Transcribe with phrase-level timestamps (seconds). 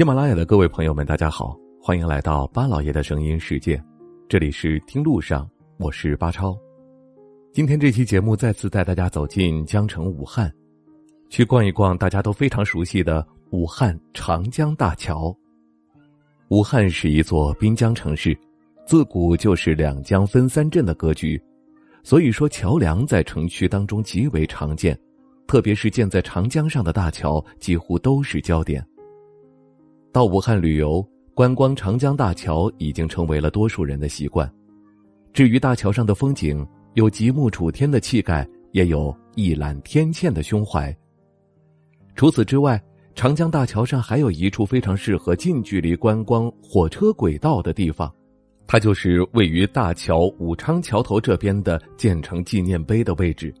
[0.00, 3.78] 喜马拉雅的各位朋友们，大家好，欢迎来到巴老爷的声音世界，
[4.30, 6.56] 这里是听路上，我是巴超。
[7.52, 10.50] 今天这期节目再次带大家走进江城武汉，
[11.28, 15.36] 去逛一逛大家都非常熟悉的武汉长江大桥。
[16.48, 18.34] 武汉是一座滨江城市，
[18.86, 21.38] 自古就是两江分三镇的格局，
[22.02, 24.98] 所以说桥梁在城区当中极为常见，
[25.46, 28.82] 特别是建在长江上的大桥，几乎都是焦点。
[30.12, 34.50] 到武汉旅游观光长江大桥已经成为了多数人的习惯。
[35.32, 40.94] 至于大桥上的风景，有极目楚天的气概，也有一览天堑的胸怀。
[42.16, 42.82] 除此之外，
[43.14, 48.12] 长江大桥上还有一处非常适合近距离观光火车轨道的地方，
[48.66, 53.54] 它就是位于大桥武昌桥头这边的建成纪念碑的位置。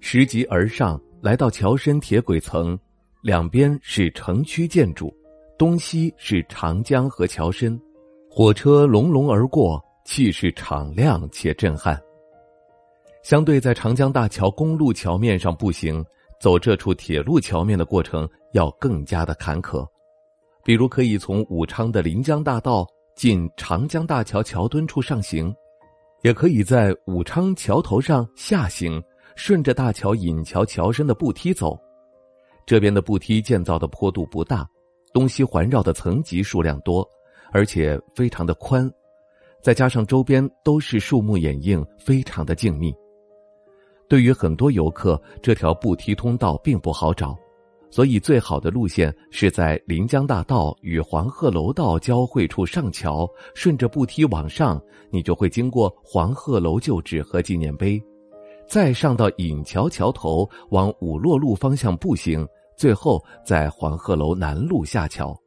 [0.00, 2.76] 拾级而上，来到桥身铁轨层，
[3.22, 5.14] 两边是城区建筑。
[5.60, 7.78] 东西是长江和桥身，
[8.30, 12.00] 火车隆隆而过，气势敞亮且震撼。
[13.22, 16.02] 相对在长江大桥公路桥面上步行，
[16.40, 19.86] 走这处铁路桥面的过程要更加的坎坷。
[20.64, 25.54] 比如可以从武昌的临江大道进长江大桥桥墩处上行，
[26.22, 28.98] 也可以在武昌桥头上下行，
[29.36, 31.78] 顺着大桥引桥桥身的步梯走。
[32.64, 34.66] 这边的步梯建造的坡度不大。
[35.12, 37.08] 东西环绕的层级数量多，
[37.52, 38.90] 而且非常的宽，
[39.60, 42.94] 再加上周边都是树木掩映，非常的静谧。
[44.08, 47.38] 对于很多游客，这条步梯通道并不好找，
[47.90, 58.00] 所以最好的路线是在临江大道与黄鹤楼道交汇处上桥，顺着步梯往上，你就会经过黄鹤楼旧址和纪念碑，
[58.66, 62.46] 再上到引桥桥头，往五洛路方向步行。
[62.80, 65.38] 最后，在黄鹤楼南路下桥，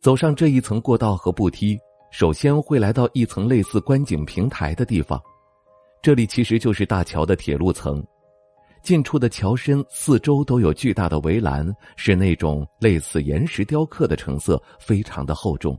[0.00, 1.78] 走上这一层过道和步梯，
[2.10, 5.18] 首先会来到一层类似观景平台的地方。
[6.02, 8.06] 这里其实就是大桥的铁路层，
[8.82, 15.74] 近处的桥身四周都有巨大的围栏，是那种类似岩石雕刻的成色，非常的厚重。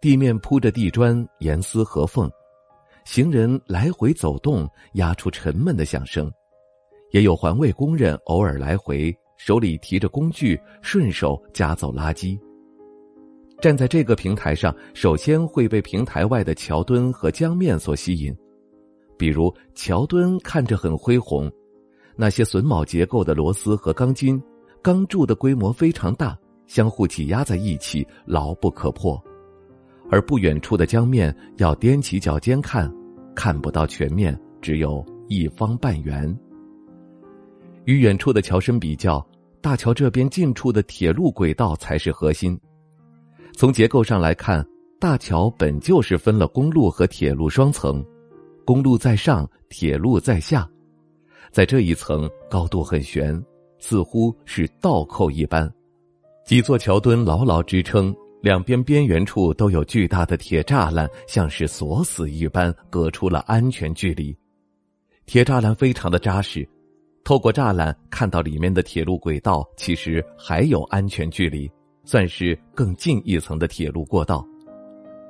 [0.00, 2.26] 地面铺着地砖，严丝合缝，
[3.04, 6.32] 行人来回走动，压出沉闷的响声。
[7.10, 12.38] 也有环卫工人偶尔来回，手里提着工具，顺手夹走垃圾。
[13.60, 18.34] 站在这个平台上，首先会被平台外的桥墩和江面所吸引。
[19.18, 21.50] 比如桥墩看着很恢宏，
[22.16, 24.42] 那些榫卯结构的螺丝和钢筋，
[24.80, 29.22] 钢柱的规模非常大，相互挤压在一起，牢不可破。
[30.10, 32.90] 而不远处的江面，要踮起脚尖看，
[33.34, 36.34] 看不到全面，只有一方半圆。
[37.84, 39.24] 与远处的桥身比较，
[39.60, 42.58] 大桥这边近处的铁路轨道才是核心。
[43.52, 44.66] 从结构上来看，
[44.98, 48.04] 大桥本就是分了公路和铁路双层，
[48.64, 50.68] 公路在上，铁路在下。
[51.50, 53.42] 在这一层高度很悬，
[53.78, 55.70] 似乎是倒扣一般。
[56.46, 64.36] 几座桥墩牢牢支撑，两边边缘处都有巨大的铁栅栏，像是锁死一般，隔出了安全距离。
[65.26, 66.66] 铁栅栏非常的扎实。
[67.22, 71.70] 透过栅栏看到里面的铁路轨道，其实还有安全距离，
[72.04, 74.44] 算是更近一层的铁路过道。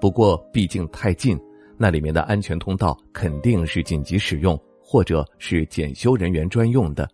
[0.01, 1.39] 不过毕竟太近，
[1.77, 7.09] 那里面的安全通道肯定是紧急使用或者是检修人员专用的。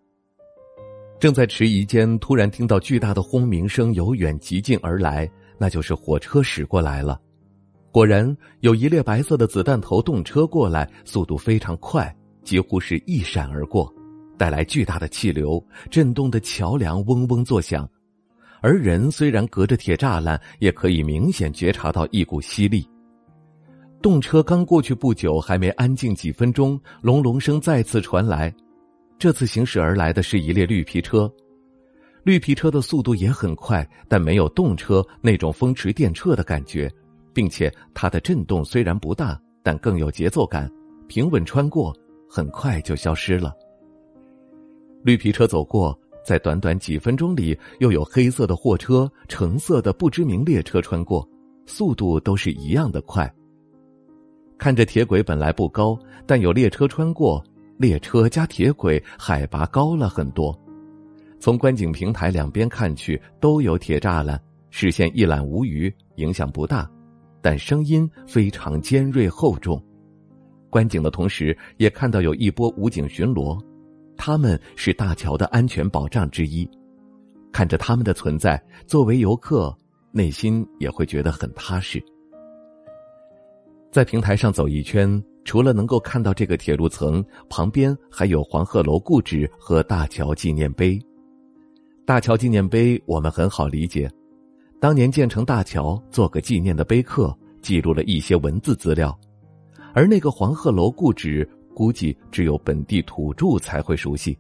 [1.19, 7.21] 正在迟疑间，突然听到巨大的轰鸣声由远及近而来，那就是火车驶过来了。
[7.91, 12.15] 果然有一列白色的子弹头动车过来，速度非常快，
[12.45, 13.91] 几乎是一闪而过。
[14.37, 17.89] 带来巨大的气流，震动的桥梁嗡嗡作响，
[18.61, 22.89] 而人虽然隔着铁栅栏，也可以明显觉察到一股吸力。
[24.03, 28.55] 动车刚过去不久，还没安静几分钟，隆隆声再次传来。
[29.19, 31.33] 这次行驶而来的是一列绿皮车，
[32.23, 36.93] 绿皮车的速度也很快，但没有动车那种风驰电掣的感觉，
[37.33, 40.71] 并且它的震动虽然不大，但更有节奏感，
[41.09, 41.97] 平稳穿过，
[42.29, 43.55] 很快就消失了。
[45.07, 51.25] 绿皮车走过，在短短几分钟里，又有黑色的货车、橙色的不知名列车穿过，
[51.65, 53.33] 速度都是一样的快。
[54.59, 57.41] 看着铁轨本来不高，但有列车穿过，
[57.77, 60.53] 列车加铁轨海拔高了很多。
[61.39, 66.91] 从观景平台两边看去，都有铁栅栏，视线一览无余，影响不大，
[67.41, 69.81] 但声音非常尖锐厚重。
[70.69, 73.57] 观景的同时，也看到有一波武警巡逻。
[74.17, 76.69] 他们是大桥的安全保障之一。
[77.53, 79.75] 看着他们的存在，作为游客，
[80.13, 82.03] 内心也会觉得很踏实。
[83.91, 91.01] 在平台上走一圈，除了能够看到这个铁路层旁边还有黄鹤楼故址和大桥纪念碑。
[92.05, 94.11] 大桥纪念碑我们很好理解，
[94.79, 99.19] 当年建成大桥做个纪念的碑刻，记录了一些文字资料。
[99.95, 104.35] 而那个黄鹤楼故址，估计只有本地土著才会熟悉。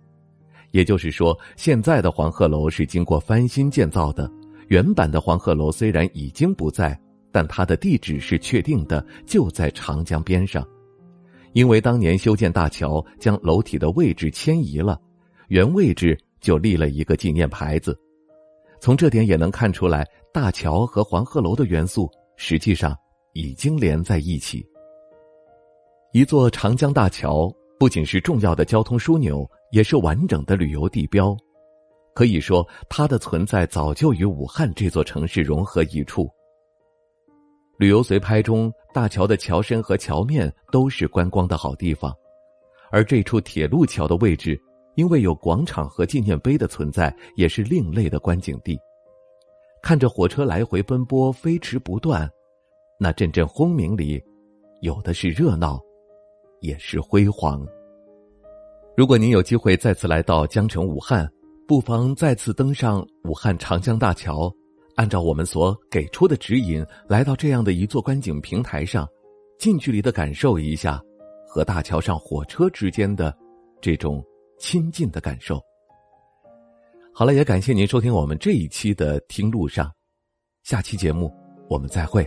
[0.71, 4.31] 也就是说，现在的黄鹤楼是经过翻新建造的，
[4.69, 6.99] 原版的黄鹤楼虽然已经不在。
[7.33, 10.67] 但它的地址是确定的，就在长江边上，
[11.53, 14.99] 因为当年修建大桥，将楼体的位置迁移了，
[15.49, 17.95] 原位置就立了一个纪念牌子。
[18.81, 22.97] 从这点也能看出来，大桥和黄鹤楼的元素实际上
[23.35, 24.67] 已经连在一起。
[26.17, 31.37] 一座长江大桥不仅是重要的交通枢纽，也是完整的旅游地标，
[32.15, 36.27] 可以说它的存在早就与武汉这座城市融合一处。
[37.77, 42.11] 旅游随拍中，大桥的桥身和桥面都是观光的好地方，
[42.91, 44.59] 而这处铁路桥的位置，
[44.95, 48.79] 因为有广场和纪念碑的存在，也是另类的观景地。
[49.83, 52.27] 看着火车来回奔波，飞驰不断，
[52.99, 54.19] 那阵阵轰鸣里，
[54.81, 55.79] 有的是热闹，
[56.61, 57.67] 也是辉煌。
[58.97, 61.31] 如果您有机会再次来到江城武汉，
[61.69, 64.53] 不妨再次登上武汉长江大桥。
[64.95, 69.07] 按照我们所给出的指引，来到这样的一座观景平台上，
[69.59, 70.99] 近距离的感受一下
[71.47, 73.37] 和大桥上火车之间的
[73.79, 74.25] 这种
[74.59, 75.61] 亲近的感受。
[77.13, 79.87] 好了，也感谢您收听我们这一期的《听路上》，
[80.63, 81.31] 下期节目
[81.69, 82.27] 我们再会。